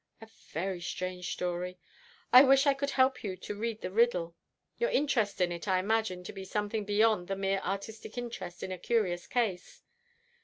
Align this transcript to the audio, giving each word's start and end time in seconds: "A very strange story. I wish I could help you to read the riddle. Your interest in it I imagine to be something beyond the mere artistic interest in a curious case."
"A 0.19 0.27
very 0.49 0.81
strange 0.81 1.31
story. 1.31 1.77
I 2.33 2.41
wish 2.43 2.65
I 2.65 2.73
could 2.73 2.89
help 2.89 3.23
you 3.23 3.37
to 3.37 3.53
read 3.53 3.81
the 3.81 3.91
riddle. 3.91 4.35
Your 4.79 4.89
interest 4.89 5.39
in 5.39 5.51
it 5.51 5.67
I 5.67 5.77
imagine 5.77 6.23
to 6.23 6.33
be 6.33 6.43
something 6.43 6.85
beyond 6.85 7.27
the 7.27 7.35
mere 7.35 7.59
artistic 7.59 8.17
interest 8.17 8.63
in 8.63 8.71
a 8.71 8.79
curious 8.79 9.27
case." 9.27 9.83